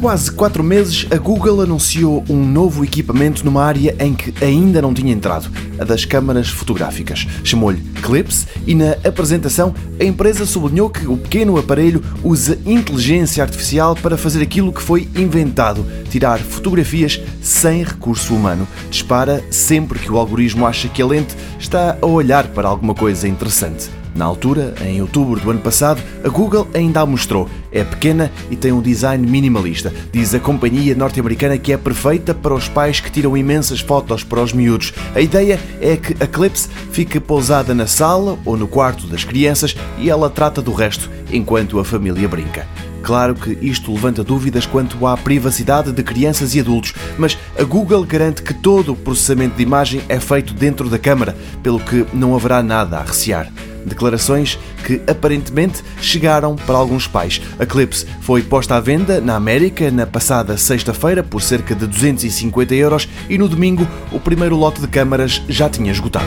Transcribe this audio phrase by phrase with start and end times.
[0.00, 4.92] quase quatro meses, a Google anunciou um novo equipamento numa área em que ainda não
[4.92, 7.26] tinha entrado, a das câmaras fotográficas.
[7.42, 13.96] Chamou-lhe Clips e na apresentação a empresa sublinhou que o pequeno aparelho usa inteligência artificial
[13.96, 18.68] para fazer aquilo que foi inventado, tirar fotografias sem recurso humano.
[18.90, 23.28] Dispara sempre que o algoritmo acha que a lente está a olhar para alguma coisa
[23.28, 23.90] interessante.
[24.16, 27.48] Na altura, em outubro do ano passado, a Google ainda a mostrou.
[27.70, 29.92] É pequena e tem um design minimalista.
[30.10, 34.42] Diz a companhia norte-americana que é perfeita para os pais que tiram imensas fotos para
[34.42, 34.94] os miúdos.
[35.14, 39.76] A ideia é que a Clips fique pousada na sala ou no quarto das crianças
[39.98, 42.66] e ela trata do resto enquanto a família brinca.
[43.02, 48.04] Claro que isto levanta dúvidas quanto à privacidade de crianças e adultos, mas a Google
[48.04, 52.34] garante que todo o processamento de imagem é feito dentro da câmara, pelo que não
[52.34, 53.52] haverá nada a recear.
[53.84, 57.40] Declarações que aparentemente chegaram para alguns pais.
[57.58, 62.74] A Clips foi posta à venda na América na passada sexta-feira por cerca de 250
[62.74, 66.26] euros e no domingo o primeiro lote de câmaras já tinha esgotado.